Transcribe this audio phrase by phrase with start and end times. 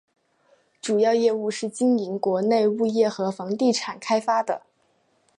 [0.81, 4.63] 主要业务是经营国内物业和房地产开发的。